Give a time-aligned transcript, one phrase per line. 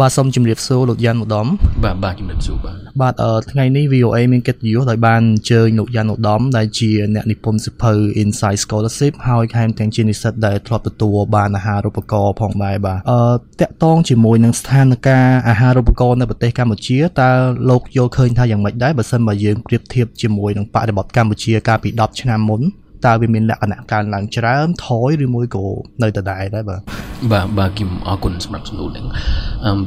[0.00, 1.46] បាទសូមជម្រាបសួរលោកយ៉ាន់ឧត្តម
[1.84, 3.14] បាទបាទជម្រាបសួរបាទបាទ
[3.52, 7.92] ថ្ងៃនេះ VOA មានកិត្តិយសដោយបានអញ្ជើញលោកយ៉ាន់ឧត្តមដែលជាអ្នកនិពន្ធសិភៅ
[8.22, 13.22] Inside Scholarship ហើយថែមទាំងជានិស្សិតដែលធ្លាប់ទទួលបានអាហារូបករណ៍ផងដែរបាទអឺ
[13.60, 17.30] តកតងជាមួយនឹងស្ថានភាពអាហារូបករណ៍នៅប្រទេសកម្ពុជាតើ
[17.70, 22.62] លោកយល់ឃើញថាយ៉ាងម៉េចដែរបើសិនបើយើងប្រៀបធៀបជាមួយនឹងបរិបទកម្ពុជាកាលពី10ឆ្នាំមុន
[23.06, 25.66] តើវាមានលក្ខណៈកើនឡើងច្រើនថយឬមួយក៏
[26.02, 26.99] នៅដដែលដែរបាទ
[27.32, 29.04] បាទបាទគឹមអរគុណសម្រាប់សំណួរនេះ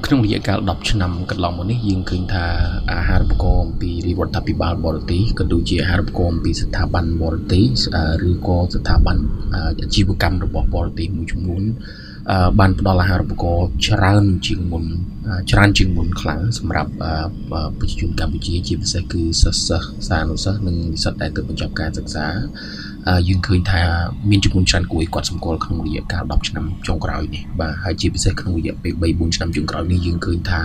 [0.06, 2.46] ក្នុងរយៈកាល10ឆ្នាំកន្លងមកនេះយើងឃើញថា
[2.92, 7.66] អាហារូបករណ៍អំពីរដ្ឋាភិបាលបរទេសក៏ដូចជាអាហារូបករណ៍អំពីស្ថាប័នបរទេស
[8.30, 9.18] ឬក៏ស្ថាប័ន
[9.82, 11.64] អាជីវកម្មរបស់បរទេសមួយចំនួន
[12.60, 14.84] បានផ្ដល់អាហារូបករណ៍ច្រើនជាងមុន
[15.52, 16.92] ច្រើនជាងមុនខ្លាំងសម្រាប់
[17.80, 19.70] ប្រជាជនកម្ពុជាជាពិសេសគឺសិស្ស
[20.08, 22.28] សានុសិស្សនិងនិស្សិតដែលទើបបញ្ចប់ការសិក្សា
[23.28, 23.82] យើងឃើញថា
[24.30, 30.62] មានចំនួនច្រើនគួរឲ្យគាត់សម្គាល់ក្នុងរយៈកាល10ឆ្នាំចុងក្រោយនេះបាទហើយជាពិសេសក្នុងរយៈពេល3 4ឆ្នាំចុងក្រោយនេះយើងឃើញថា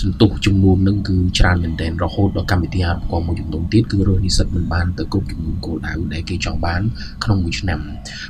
[0.00, 6.80] សន្ទុះចំនួននឹងគឺច្រើនមែនទែនរហូតដល់កម្មវិធីអាហារូបករណ៍មួយចំនួនទៀតគឺរើសនិស្សិតមិនបានទៅគ្រប់ចំនួនគោលដៅដែលគេចង់បាន
[7.24, 7.80] ក្នុងមួយឆ្នាំ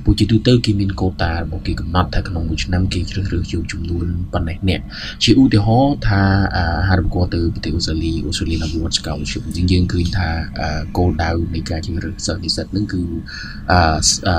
[0.05, 4.81] ព្រោះជាទូទៅគេមានកូតារបស់គេកំណត់ថាក្នុងមួយឆ្នាំគេជ្រើសរើសយកចំនួនប៉ុណ្ណេះអ្នក
[5.25, 6.23] ជាឧទាហរណ៍ថា
[6.57, 10.29] អាហារូបករណ៍ទៅប្រទេសអូស្ត្រាលីអូស្ត្រាលី Award Scholarship យើងយើងឃើញថា
[10.97, 13.03] គោលដៅនៃការជ្រើសរើសសិស្សនិស្សិតនឹងគឺ
[13.73, 14.37] អឺ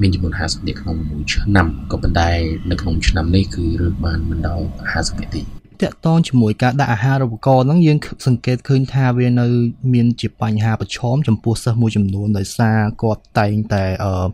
[0.00, 2.30] មានចំនួន50នាក់ក្នុងមួយឆ្នាំក៏ប៉ុន្តែ
[2.70, 9.46] នៅក្នុងឆ្នាំនេះគឺរើសបានមិនដល់50នាក់ទេ តកតងជាមួយការដាក់អាហារូបករណ៍ហ្នឹងយើងសង្កេតឃើញថាវានៅ
[9.92, 13.84] មានជាបញ្ហាប្រឈមចំពោះសិស្សមួយចំនួនដោយសារគាត់តែងតែ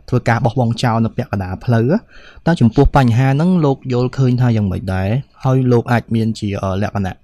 [0.09, 1.91] ធ្វើការបោះបង់ចោលនៅពាក់កណ្ដាលផ្លូវ
[2.47, 5.09] តើចំពោះបញ្ហាហ្នឹងលោកយល់ឃើញថាយ៉ាងម៉េចដែរ
[5.45, 6.49] ហើយលោកអាចមានជា
[6.83, 7.17] លក្ខណៈ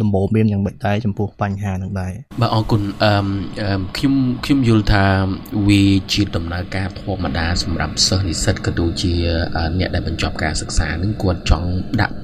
[0.00, 5.04] ដំបូងមានយ៉ាងម៉េចដែរចំពោះបញ្ហាហ្នឹងដែរបាទអរគុណអឺខ្ញុំខ្ញុំយល់ថា
[5.68, 9.12] វាជាដំណើរការធម្មតាសម្រាប់សិស្សនិស្សិតក៏ដូចជា
[9.78, 11.68] អ្នកដែលបញ្ចប់ការសិក្សានឹងគាត់ចង់
[12.00, 12.16] ដាក់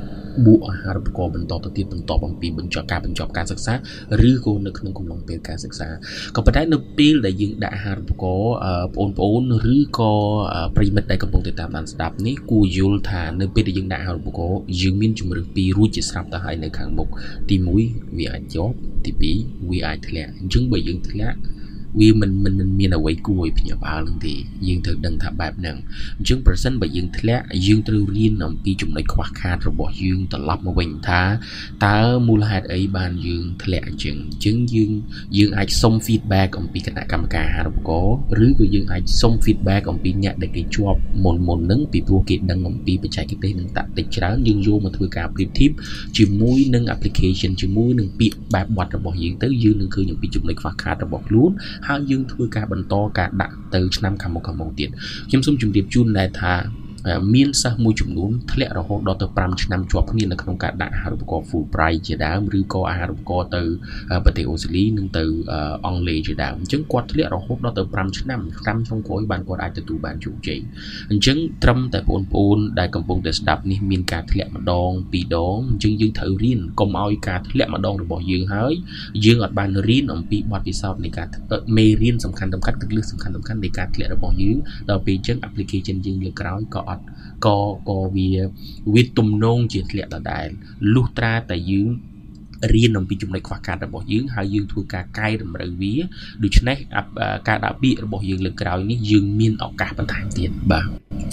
[0.44, 3.74] បួកអាហារូបករណ៍បន្តទៅទៀតបន្តអំពីបញ្ចប់ការបញ្ចប់ការសិក្សា
[4.28, 5.88] ឬក៏នៅក្នុងកំឡុងពេលការសិក្សា
[6.36, 8.54] ក៏ប៉ុន្តែនៅពេលដែលយើងដាក់អាហារូបករណ៍
[8.96, 9.42] បងប្អូន
[9.74, 10.12] ឬក៏
[10.76, 17.08] ប្រិមិត្តដែលកំពុងតែតាមដានស្ដាប់នេះគួរយល់ថានៅពេលដែលយើងដាក់អាហារូបករណ៍យើងមានជំរឿនពីររួចជាស្រាប់ទៅហើយនៅខាងមុខ
[17.48, 21.38] ទី1វាអាចជាប់ទី2វាអាចធ្លាក់អញ្ចឹងបើយើងធ្លាក់
[22.00, 24.34] វាមិនមិនមិនមានអ្វីគួរឲ្យភ្ញាក់ផ្អើលនឹងទេ
[24.66, 25.76] យើងត្រូវដឹងថាបែបហ្នឹង
[26.18, 31.22] អញ្ចឹងប្រសិនបើយើងធ្លាក់យើងត្រូវរៀនអំពីចំណុចខ្វះខាតរបស់យើងត្រឡប់មកវិញថា
[31.86, 31.98] តើ
[32.28, 34.90] មូលហេតុអីបានយើងធ្លាក់អញ្ចឹងអញ្ចឹងយើង
[35.36, 45.70] យើងអាចសុំ feedback អំពីគណៈកម្មការអាហារូបករណ៍ឬក៏យើងអាចសុំ feedback អំពីអ្នកដែលគេជាប់មុនមុនហ្នឹងពីព្រោះគេដឹងអំពីបច្ចេកទេសនិងតាក់ទិចច្រើនយើងយកមកធ្វើការប្រៀបធៀប
[46.18, 51.50] ជាមួយនឹង application ជាមួយនឹងពាក្យបែបបទរបស់យើងទៅយើងនឹងឃើញអំពីចំណុចខ្វះខាតរបស់ខ្លួន
[51.86, 54.90] ហើយយើងធ្វើការបន្តការដាក់ទៅឆ្នាំខាងមុខខាងមុខទៀត
[55.28, 56.52] ខ្ញុំសូមជម្រាបជូនដែរថា
[57.34, 63.62] មានសិស្សមួយចំនួនធ្លាក់រហូតដល់ទៅ5ឆ្នាំជាប់គ្នានៅក្នុងការដាក់អាហារូបករណ៍ full price ជាដើមឬក៏អាហារូបករណ៍ទៅ
[64.24, 65.24] ប្រទេសអូស្ត្រាលីនិងទៅ
[65.86, 70.60] អង់គ្លេសជាដើមអញ្ចឹងគាត់ធ្លាក់រហូតដល់ទៅ5ឆ្នាំឆ្នាំចុងក្រោយបានគាត់អាចទទួលបានជោគជ័យ
[71.10, 78.74] អញ្ចឹងត្រឹមតែបងប្អូនដែលកំពុងតែស្ដាប់នេះមានការធ្លាក់ម្ដងពីរដងអញ្ចឹងយើងត្រូវរៀនកុំឲ្យការធ្លាក់ម្ដងរបស់យើងហើយ
[79.24, 81.26] យើងអត់បានរៀនអំពីបទពិសោធន៍នៃការ
[81.76, 84.56] មេរៀនសំខាន់សំខាន់គន្លឹះសំខាន់សំខាន់នៃការធ្លាក់របស់យើង
[84.90, 86.95] ដល់ពេលអញ្ចឹង application យើងលើកក្រោយក៏អត់
[87.46, 87.58] ក៏
[87.88, 88.30] ក៏វា
[88.94, 90.48] វាទំនងជាធ្លាក់ដដែល
[90.94, 91.88] លុះត្រាតែយើង
[92.74, 95.94] រៀនអំពីចំណុចខ្វះខាតរបស់យើងហើយយើងធ្វើការកែតម្រូវវា
[96.44, 96.76] ដូច្នេះ
[97.48, 100.86] ការដាក់ពាក្យរបស់យើងលើក្រោយនេះយើងមានឱកាសបន្ថែមទៀតបាទ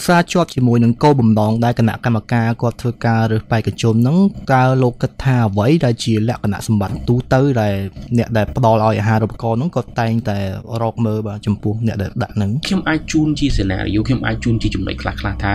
[0.05, 4.17] សារជាប់ជាមួយនឹងគោលបំណងដែលគណៈកម្មការគាត់ធ្វើការរើសបេក្ខជនហ្នឹង
[4.53, 7.75] តើលោកគិតថាអ្វីដែលជាលក្ខណៈសម្បត្តិទូទៅដែល
[8.17, 10.37] អ្នកដែលផ្ដល់ឲ្យអាហារូបករណ៍ហ្នឹងគាត់តែងតែ
[10.81, 15.53] រកមើលបាទចំពោះអ្នកដែលដាក់ហ្នឹងខ្ញុំអាចជូនជាសេណារីយ៉ូខ្ញុំអាចជូនជាចំណុចខ្លះខ្លះថា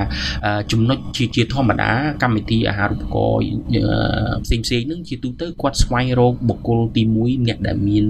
[0.72, 1.90] ចំណុចជាជាធម្មតា
[2.22, 3.46] កម្មវិធីអាហារូបករណ៍
[4.44, 8.04] ផ្សេងផ្សេងហ្នឹងជាទូទៅគាត់ស្វែងរកបុគ្គលទី1អ្នកដែលមាន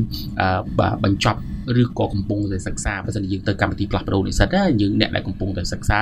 [1.04, 1.40] បញ្ចប់
[1.82, 4.48] ឬក៏កំពុងតែសិក្សាបើសិនជាយើងទៅកម្មវិធីផ្លាស់ប្ដូរនិស្សិត
[4.80, 6.00] យើងអ្នកដែលកំពុងតែសិក្សា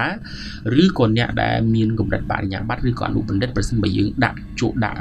[0.82, 4.98] ឬក៏អ្នកដែលមានកម្រិតបរិញ្ញាបត្រឬក៏អនុបណ្ឌិតបើសិនបើយើងដាក់ជក់ដាក់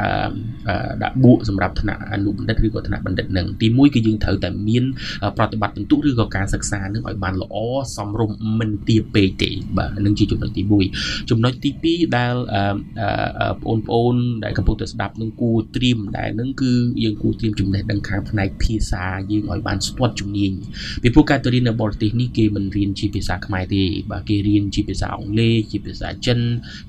[1.03, 4.83] ដាក់បួកសម្រាប់ថ្នាក់អនុបណ្ឌិតឬក៏ថ្នាក់បណ្ឌិតនឹងទី1គឺយើងត្រូវតែមាន
[5.37, 7.55] ប្រតិបត្តិពិន្ទុឬក៏ការសិក្សានឹងឲ្យបានល្អ
[7.95, 10.63] សមរម្យមិនទាបពេកទេបាទនឹងជាចំណុចទី
[10.97, 12.33] 1ចំណុចទី2ដែល
[13.63, 16.71] បងប្អូនដែលកំពុងតែស្ដាប់នឹងគួរត្រៀមដែលនឹងគឺ
[17.03, 20.51] យើងគួរត្រៀមចំណេះដឹងខាងផ្នែកភាសាយើងឲ្យបានស្ទាត់ជំនាញ
[21.03, 26.39] ពីព្រោះការទៅរៀននៅបរទេសនេះគេមិនរៀនជាភាសាខ្មែរទេបាទគេរៀនជាភាសាអង់គ្លេសជាភាសាចិន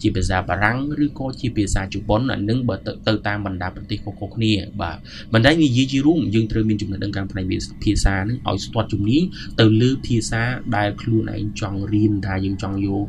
[0.02, 2.76] ជាភាសាបារាំងឬក៏ជាភាសាជប៉ុនអានឹងបើ
[3.06, 4.96] ទៅតាមបណ្ដាប្រទេសខុសៗគ្នាបាទ
[5.34, 7.44] មិនដែលនិយាយជារួមយើងត្រូវមានចំណេះដឹងខាងផ្នែក
[7.84, 9.22] ភាសានឹងឲ្យស្ទាត់ជំនាញ
[9.60, 10.42] ទៅលើភាសា
[10.76, 13.02] ដែលខ្លួនឯងចង់រៀនថាយើងចង់យក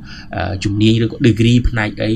[0.64, 2.14] ជំនាញឬក៏ degree ផ្នែកអី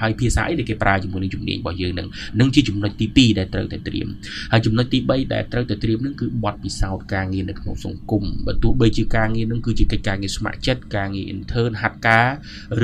[0.00, 2.08] ហើយភាសាអីដែលគេប្រើជាមួយនឹងជំនាញរបស់យើងនឹង
[2.40, 4.08] នឹងជាចំណុចទី2ដែលត្រូវតែត្រៀម
[4.52, 12.28] ហើយចំណុចទី3ដែលត្រូវតែត្រៀមនឹងគឺបទពិសោធន៍ការងារនៅក្នុងសង្គមបើទោះបីជាការងារនឹងគឺជាកិច្ចការងារស្ម័គ្រចិត្តការងារ intern ហាត់ការ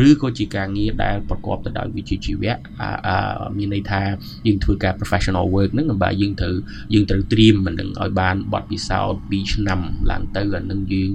[0.07, 2.57] ឬក៏ជាការងារដែលប្រកបទៅដោយវិជ្ជាជីវៈ
[3.59, 4.03] មានន័យថា
[4.47, 6.55] យើងធ្វើការ professional work ហ្នឹងបើយើងត្រូវ
[6.95, 9.81] យើងត្រូវត្រៀមមិននឹងឲ្យបានបទពិសោធន៍2ឆ្នាំ
[10.11, 11.11] ឡើងទៅអានឹងយើង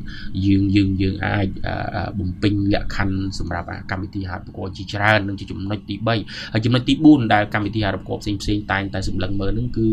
[0.45, 1.47] យើងយើងយើងអាច
[2.19, 9.87] បំពេញលក្ខខណ្ឌសម្រាប់កម្មវិធីហាត់ប្រកួតជាច្រើននឹងជាចំណុចទី3ហើយចំណុចទី4ដែលកម្មវិធីហាត់ប្រកួតផ្សេងផ្សេងតែងតែសម្លឹងមើលនឹងគឺ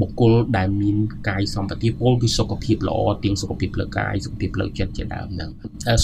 [0.00, 0.96] បុគ្គលដែលមាន
[1.28, 5.50] កាយសម្បទាពលគឺសុខភាពល្អទាំងសុខភាពផ្លូវកាយសុខភាពផ្លូវចិត្តជាដើមហ្នឹង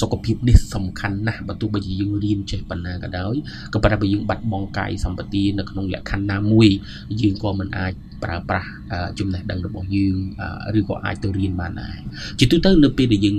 [0.01, 3.35] សុខភាពនេះសំខាន់ណាស់បើទោះបីជាយើងរៀនចេះប៉ុណ្ណាក៏ដោយ
[3.73, 6.69] ក៏ប៉ុន្តែបើយើងបាត់បង់កាយសម្បទានៅក្នុងលក្ខខណ្ឌណាមួយ
[7.21, 7.93] យើងក៏មិនអាច
[8.25, 8.69] ប្រើប្រាស់
[9.19, 10.17] ចំណេះដឹងរបស់យើង
[10.79, 11.97] ឬក៏អាចទៅរៀនបានដែរ
[12.39, 13.37] ជាទូទៅនៅពេលដែលយើង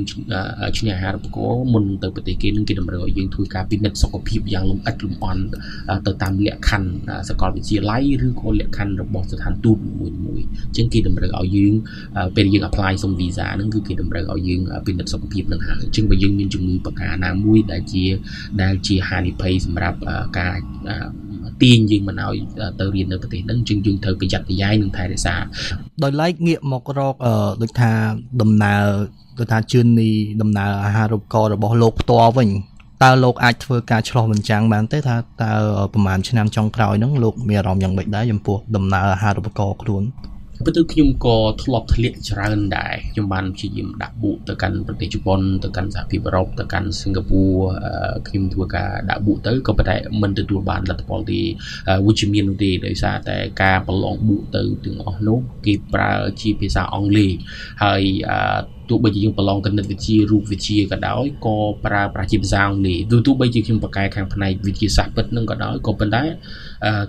[0.78, 5.44] ឈ្នះអាហារូបករណ៍មុនទៅប្រទេសគេនឹងគេតម្រូវឲ្យយើងធ្វើការពិនិត្យសុខភាពយ៉ាងលម្អិតលម្អន់
[6.08, 6.90] ទៅតាមលក្ខខណ្ឌ
[7.30, 11.74] សាកលវិទ្យាល័យឬក៏លក្ខខណ្ឌរបស់ស្ថានទូតមួយមួយអញ្ចឹងគេតម្រូវឲ្យយើង
[12.36, 18.04] ពេលយើង apply សុំ visa ហ្នឹងគឺគេតម្រូវឲ្យយើងពិនិត្យសុខភាពនឹងហើយអញ្ចឹងបើយើងមានជំងឺប្រការណាមួយដែលជា
[18.62, 19.98] ដែលជាហានិភ័យសម្រាប់
[20.40, 20.56] ការ
[21.62, 22.38] ទាញយើងមិនឲ្យ
[22.80, 25.36] ទៅរៀននៅប្រទេសហ្នឹងជាងយើងត្រូវប្រយ័ត្នប្រយែងនិងថែរក្សា
[26.04, 27.16] ដោយឡែកងាកមករក
[27.62, 27.92] ដូចថា
[28.42, 28.84] ដំណើរ
[29.40, 30.12] ដូចថាជឿននី
[30.42, 32.50] ដំណើរអាហារូបករណ៍របស់លោកផ្ទាល់វិញ
[33.04, 35.54] តើលោកអាចធ្វើការឆ្លោះបញ្ចាំងបានទេថាតើ
[35.94, 40.04] ប្រហែលឆ្នាំចុងក្រោយហ្នឹងលោកមានអារម្មណ៍យ៉ាងម៉េចដែរចំពោះដំណើរអាហារូបករណ៍ខ្លួន
[40.66, 47.48] ពិតទៅខ្ញុំក៏ធ្លាប់ធ្លាក់ច្រើនដែរខ្ញុំបានព្យាយាមដាក់បុកទៅកាន់ប្រទេសជប៉ុនទៅកាន់សហភាពអឺរ៉ុបទៅកាន់សិង្ហបុរី
[48.28, 51.40] ខ្ញុំធ្វើការដាក់បុកទៅក៏ប៉ុន្តែមិនទទួលបានលទ្ធផលទេ
[52.06, 56.12] វិជ្ជមាននោះទេដោយសារតែការប្រឡងបុកទៅទាំងអស់នោះគេប្រើ
[56.42, 57.32] ជាភាសាអង់គ្លេស
[57.84, 58.02] ហើយ
[58.90, 66.24] ទោះបីជាយើងប្រឡងគណិតវិទ្យារូបវិទ្យាក៏ដោយក៏ប្រើប្រាស់ជាភាសាអង់គ្លេសទោះទោះបីជាខ្ញុំបកកែខាងផ្នែកវិទ្យាសាស្ត្រពិតនឹងក៏ដោយក៏ប៉ុន្តែ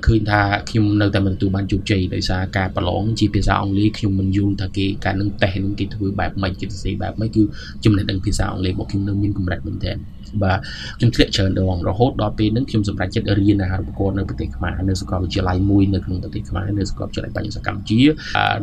[0.06, 7.42] ឃើញថាខ្ញុំនៅតែមិនទទួលបានជោគជ័យដោយសារការប្រឡងជាភាសាអង់គ្លេសខ្ញុំមិនយល់ថាគេការនឹងតេស្តនឹងគេធ្វើបែបម៉េចគេសរសេរបែបម៉េចគឺ
[7.84, 9.98] ចំណេះដឹងភាសាអង់គ្លេសរបស់ខ្ញុំនៅមានកម្រិតមែនទែន
[10.42, 10.58] បាទ
[10.98, 18.00] ខ្ញុំធ្លាក់ច្រើនដងរហូតដល់ពេលហ្នឹងខ្ញុំសម្រេចចិត្តរៀនអាហារូបករណ៍នៅប្រទេសខ្មែរនៅសាកលវិទ្យាល័យមួយនៅក្នុងប្រទេសខ្មែរនៅសាកលវិទ្យាល័យបញ្ញសកម្មជា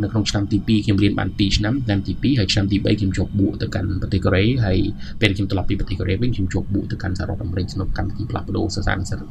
[0.02, 4.78] នៅក្នុងឆ្នាំទី2ខ្ញុំរៀនបាន2ឆ្នាំឆ្នាំទី2ហើយឆ្នាំទី3ខ្ញុំជាប់បួកទៅកាន់ប្រទេសកូរ៉េហើយ
[5.22, 9.24] ពេលខ្ញុំត្រឡប់ពីប្រទេសកូរ៉េវិញខ្ញុំជាប់បួកទៅកាន់សហរដ្ឋអាមេរិកក្នុងកម្មវិធីផ្លាស់ប្ដូរសិស្សានុសិស្ស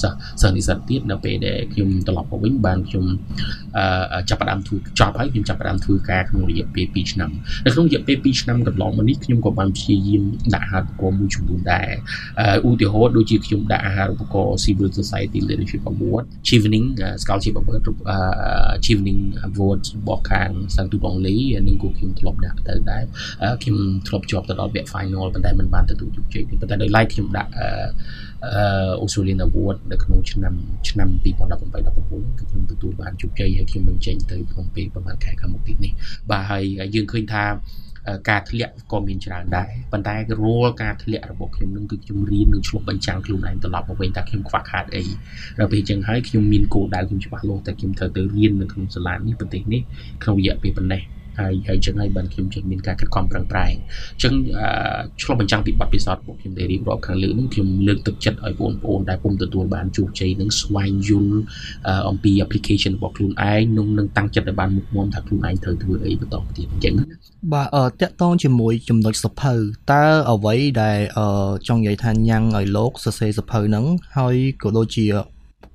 [0.00, 3.04] សិស្សសិស្សនិស្សិតទៀតនៅពេលដែលខ្ញុំត្រឡប់មកវិញបានខ្ញុំ
[4.28, 7.30] ចាប់ផ្ដើមធ្វើចប់ហើយខ្ញុំចាប់ផ្ដើមធ្វើការក្នុងរយៈពេល2ឆ្នាំ
[7.64, 10.22] នៅក្នុងរយៈពេល2ឆ្នាំកន្លងមកនេះខ្ញុំក៏បានព្យាយាម
[10.54, 11.88] ដាក់ហាត់ប្រកបមួយចំនួនដែរ
[12.68, 16.86] ឧទាហរណ៍ដូចជាខ្ញុំដាក់អាហារូបករណ៍ Civil Society Leadership Award Chevening
[17.22, 17.82] Scholarship Award
[18.84, 23.02] Chevening Award របស់ខាងសាន់ទូតអង់គ្លេសនឹងគូខ្ញុំធ្លាប់ដាក់ទៅដែរ
[23.62, 23.76] ខ្ញុំ
[24.08, 27.50] ធ្លាប់ជាប់ទៅដល់វគ្គ final ប៉ុន្តែមិនបានទទួលជោគជ័យទេប៉ុន្តែដោយឡែកខ្ញុំដាក់
[28.44, 30.54] អឺ Australian Award នៅក្នុងឆ្នាំ
[30.88, 35.92] ឆ្នាំ2018 19គឺខ្ញុំទទួលបានជោគជ័យហើយខ្ញុំនឹងចេញទៅក្នុងពេលប្រហែលខែខាងមុខទៀតនេះ
[36.30, 37.44] បាទហើយយើងឃើញថា
[38.30, 45.02] ការធ្លាក់ក៏មានច្រើនដែរប៉ុន្តែរាល់ការធ្លាក់របស់ខ្ញុំនឹងគឺខ្ញុំរៀននឹងឆ្លុះបញ្ចាំងខ្លួនឯងត្រឡប់មកវិញថាខ្ញុំខ្វះខាតអី
[45.58, 49.82] ដល់ពេលអញ្ចឹងហើយខ្ញុំមានគោលដៅខ្ញុំច្បាស់លាស់តែខ្ញុំត្រូវទៅរៀននៅក្នុងសាលានេះប្រទេសនេះ
[50.22, 51.02] ក្នុងរយៈពេលប៉ុណ្ណេះ
[51.40, 54.34] ហើយហើយចឹងហើយបានខ្ញុំជិះមានការខិតខំប្រឹងប្រែងអញ្ចឹង
[55.22, 61.36] ឆ្លុះបញ្ចាំងពីបទពិសោធន៍របស់ខ្ញុំដែលរៀបរាប់ខាងលើនេះខ្ញុំលើកទឹកចិត្តឲ្យបងប្អូនដែលពុំទទួលបានជោគជ័យនឹងស្វែងយល់
[62.08, 67.04] អំពី application របស់ខ្លួនឯងនឹងនឹងតាំងចិត្តឲ្យបានមុខមាំថាខ្លួនឯងត្រូវធ្វើអីបន្តទៀតអញ្ចឹងណា
[67.52, 69.54] បាទអឺតកតងជាមួយចំណុចសភៅ
[69.92, 73.84] តើអ្វីដែលអឺចង់និយាយថាញ៉ាំងឲ្យលោកសរសេរសភៅហ្នឹង
[74.18, 75.04] ហើយក៏ដូចជា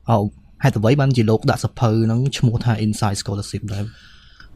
[0.10, 0.12] អ
[0.64, 3.86] ហេតុអ្វីបានជាលោកដាក់សភៅហ្នឹងឈ្មោះថា Inside Scholarship ដែរ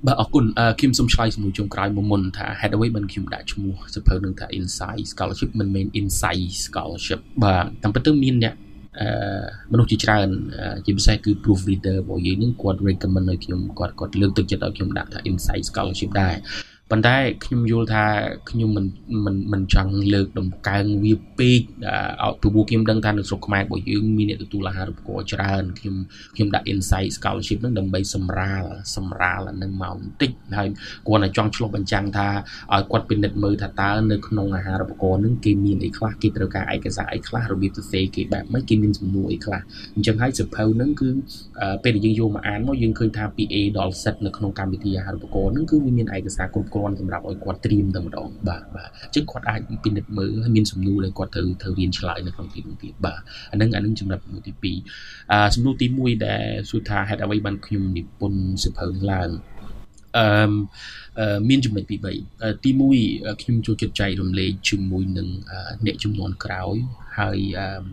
[0.07, 0.45] បាទអរគុណ
[0.79, 8.55] ខ្ញុំសូមឆ្លើយជាមួយជុំក្រោយមុនមុនថាហេតុអ្វីបានខ្ញុំដាក់ឈ្មោះសភៅនឹងថា Insight Scholarship មិនមែន Insight Scholarship បាទតាមពិតទៅមានអ្នក
[8.99, 9.07] អឺ
[9.71, 10.27] មនុស្សជាច្រើន
[10.85, 16.35] ជាពិសេសគឺ proof reader របស់យើងនឹងគាត់ recommend ឲ្យខ្ញុំគាត់គាត់លើកទឹកចិត្តឲ្យខ្ញុំដាក់ថា Insight Scholarship ដែរ
[16.91, 18.05] ប៉ុន្តែខ្ញុំយល់ថា
[18.49, 18.85] ខ្ញុំមិន
[19.25, 21.61] មិនមិនចង់លើកដំកើងវាពេក
[22.23, 25.95] ឲ្យព្រោះខ្ញុំដឹងថានៅស្រុកខ្មែររបស់យើងមានអ្នកទទួលអាហារូបករណ៍ច្រើនខ្ញុំ
[26.35, 28.63] ខ្ញុំដាក់ insight scholarship ហ្នឹងដើម្បីសម្រាល
[28.95, 30.69] សម្រាលអានឹងមកបន្តិចហើយ
[31.07, 32.27] គាត់តែចង់ឆ្លុះបញ្ចាំងថា
[32.73, 39.61] ឲ្យគាត់ពិនិត្យមើលថាតើនៅក្នុងអាហារូបករណ៍ហ្នឹងគេមានអីខ្លះគេត្រូវការឯកសារអីខ្លះរបៀបសរសេរគេបែបម៉េចគេមានសំណួរអីខ្លះ
[39.95, 41.09] អញ្ចឹងហើយសភៅហ្នឹងគឺ
[41.83, 53.19] ពេលដែលយើងយកមកអានមកយើងឃើញថាពី A ដល់ Z នៅក្នុងកម្មវិធីអាហារូបករណ៍ហ្នឹងគឺវាមានឯកសារគ្រប់គ្រាន់សម្រាប់ឲ្យគាត់ត្រៀមតែម្ដងបាទបាទអញ្ចឹងគាត់អាចពិនិត្យមើលហើយមានសំណួរដែលគាត់ត្រូវត្រូវរៀនឆ្លើយនៅក្នុងទីនោះទៀតបាទ
[53.51, 59.29] អានឹងអានឹងចំណុចទី2អឺសំណួរទី1ដែលសួរថាហេតុអ្វីបានខ្ញុំនិពន្ធសិភៅឡើង
[60.17, 62.71] អឺមានចំណុចទី3ទី
[63.05, 65.27] 1ខ្ញុំចូលចិត្តចែករំលែកជាមួយនឹង
[65.85, 66.75] អ្នកចំនួនក្រោយ
[67.19, 67.37] ហើយ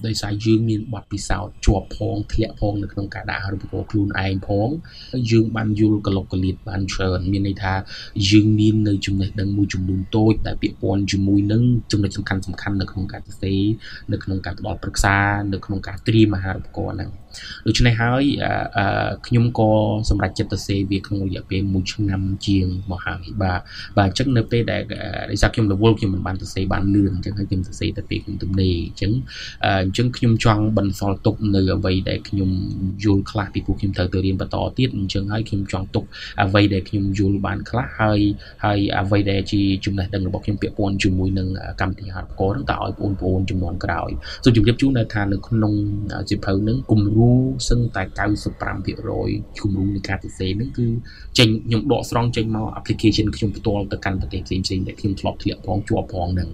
[0.07, 4.69] ដោយសារយើងមានបទពិសោធន៍ជាប់ផងធ្លាក់ផងនៅក្នុងការដាក់រូបករណ៍ខ្លួនឯងផង
[5.31, 7.75] យើងបានយល់កលុកកលៀតបានច្រើនមានន័យថា
[8.31, 13.61] យើងមាននៅចំណេះដឹងមួយចំនួនតូចដែលពាក់ព័ន្ធជាមួយនឹងចំណុចសំខាន់សំខាន់នៅក្នុងការសរសេរ
[14.13, 15.17] នៅក្នុងការផ្ដល់ប្រឹក្សា
[15.53, 17.11] នៅក្នុងការត្រៀមអាហារូបករណ៍ហ្នឹង
[17.67, 18.23] ដូច្នេះហើយ
[19.27, 19.71] ខ្ញុំក៏
[20.09, 23.61] សម្រេចចិត្តទៅសេវាក្នុងរយៈពេល1ឆ្នាំជាងមកហើយបាទ
[23.99, 24.83] បាទអញ្ចឹងនៅពេលដែល
[25.31, 29.08] ដោយសារខ្ញុំរវល់ខ្ញុំមិនបានទៅសេបានលឿនអញ្ចឹងហើយខ្ញុំទៅសេតែពេលខ្ញុំទំនេរអញ្ចឹង
[29.67, 32.51] អញ្ចឹងខ្ញុំចង់បន្សល់ទុកនៅអ្វីដែលខ្ញុំ
[33.05, 36.05] យល់ខ្លះពីពួកខ្ញុំត្រូវទៅរៀនបន្តទៀតអញ្ចឹងហើយខ្ញុំចង់ទុក
[36.43, 38.21] អ្វីដែលខ្ញុំយល់បានខ្លះហើយ
[38.65, 41.49] ហើយអ្វីដែលជាចំណេះដឹងរបស់ខ្ញុំពាក់ព័ន្ធជាមួយនឹង
[41.81, 44.11] កម្មវិធីហាត់កោហ្នឹងតើឲ្យបងប្អូនចំនួនក្រោយ
[44.45, 45.73] សូមជម្រាបជូនថានៅក្នុង
[46.31, 47.31] សិភៅហ្នឹងគំរូ
[47.69, 48.03] សឹងតែ
[48.61, 50.87] 95%គំរូនៃការសរសេរហ្នឹងគឺ
[51.39, 56.51] ចេញខ្ញុំដកស្រង់ចេញមក application ខ្ញុំផ្ទាល់ទៅកាន់ប្រទេសផ្សេងផ្សេងដែលខ្ញុំធ្លាប់ធ្លាក់ផងជាប់ផងហ្នឹង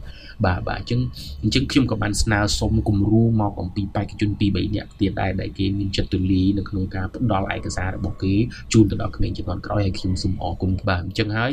[0.47, 1.01] បាទបាទអញ្ចឹង
[1.43, 8.35] អញ្ចឹងខ្ញុំក៏បានស្នើសុំគំរូមកអំពីបេក្ខជន2 3នាក់ទៀតដែរដែលគេមានចិត្តទូលាយនៅក្នុងការផ្ដល់ឯកសាររបស់គេ
[8.73, 11.53] ជូនទៅដល់ក្មេងជំនាន់ក្រោយហើយខ្ញុំសូមអរគុណបាទអញ្ចឹងហើយ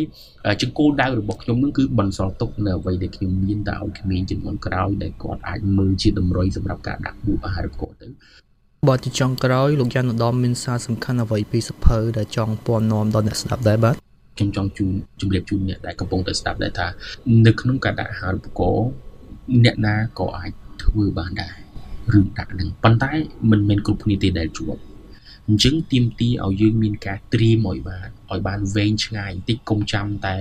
[0.61, 8.07] ជាគោលដៅរបស់ខ្ញុំនឹងគឺបន្សល់ទុកនៅអ្វីដែលខ្ញុំមានទៅឲ្យក្មេងជំនាន់ក្រោយដែលគាត់អាចមើលជាតម្រុយសម្រាប់ការដាក់បុអាហារូបករណ៍ទៅ
[8.89, 13.95] បាទជាចុងក្រោយលោកយ៉ានឧត្តមមានសារសំខាន់អ្វីពីសភៅដែលចង់ពំនាំដល់អ្នកស្ដាប់ដែរបាទ
[14.37, 16.87] ខ្ញុំចង់ជូនជម្រាបជូនអ្នកដែលកំពុងតែស្ដាប់ដែរថា
[17.45, 18.87] នៅក្នុងការដាក់អាហារូបករណ៍
[19.63, 20.51] អ្នកណាក៏អាច
[20.91, 21.53] ធ្វើបានដែរ
[22.13, 23.11] រឿងដាក់នឹងប៉ុន្តែ
[23.51, 24.75] មិនមែនគ្រប់គ្នាទេដែលជួប
[25.47, 30.37] អញ្ចឹងទៀមទីឲ្យយើងមានការត្រៀមឲ្យបានឲ្យបានវែងឆ្ងាយបន្តិចកុំចាំតែ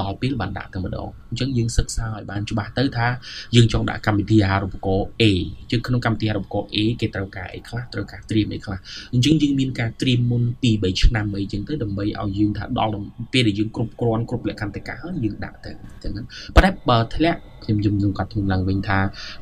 [0.00, 3.06] ដល់ពេលបានដាក់តែម្ដងអញ្ចឹងយើងសិក្សាឲ្យបានច្បាស់ទៅថា
[3.54, 5.24] យើងចង់ដាក់កម្មវិធីអាហារូបករណ៍ A
[5.70, 8.78] ជាងក្នុងកម្មវិធីអាហារូបករណ៍ A គេត្រូវការអីខ្លះត្រូវការត្រៀមអីខ្លះ
[9.12, 12.92] អញ្ចឹងយើងមានការត្រៀមមុន2 3ឆ្នាំអីចឹងទៅដើម្បីឲ្យយើងថាដល់
[13.32, 16.12] ពេលដែលយើងគ្រប់គ្រាន់គ្រប់លក្ខន្តិកៈហើយយើងដាក់ទៅអញ្ចឹង
[16.56, 18.98] ប៉ុន្តែបើធ្លាក់ ខ្ញុំយំនឹងគាត់ធ្ងន់ឡើងវិញថា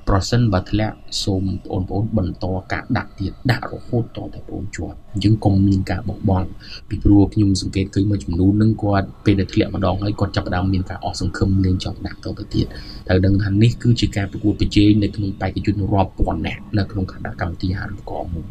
[0.08, 6.46] ប្រសិនបើធ្លាក់សូមបងប្អូនបន្តការដាក់ទៀតដាក់រហូតតតែបងជាប់អញ្ចឹងកុំមានការបោះបង់
[6.88, 12.66] ពីព្រោះខ្ញុំសង្កេតឃើញមួយចំនួននឹងគាត់ពេលដែលធ្លាក់ម្ដងហើយគាត់ចាប់ផ្ដើមមានការអស់សង្ឃឹមលេងចង់ដាក់តទៅទៀត
[13.06, 18.46] ត្រូវដឹងថានេះគឺជាការប្រកួតប្រជែងនៅក្នុងបេក្ខជនរាប់ពាន់នាក់នៅក្នុងគណៈកម្មវិធីហារូបករណ៍មួយ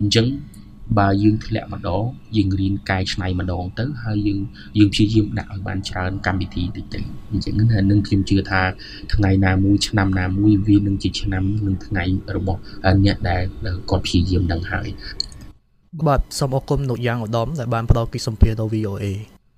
[0.00, 0.26] អញ្ចឹង
[0.98, 2.04] បើយើងធ្លាក់ម្ដង
[2.36, 4.38] យើងរៀនកែច្នៃម្ដងទៅហើយយើង
[4.78, 7.54] យើងព្យាយាមដាក់ឲ្យបានច្រើនកម្មវិធីតិចទៅអញ្ចឹង
[7.90, 8.62] នឹងខ្ញុំជឿថា
[9.14, 12.04] ថ្ងៃណាមួយឆ្នាំណាមួយវានឹងជាឆ្នាំនឹងថ្ងៃ
[12.36, 12.60] របស់
[13.04, 13.42] អ្នកដែល
[13.90, 14.88] គាត់ព្យាយាមនឹងហើយ
[16.06, 19.06] បាទសូមអរគុណលោកយ៉ាងឧត្តមដែលបានផ្ដល់កិច្ចសម្ភារដល់ VOA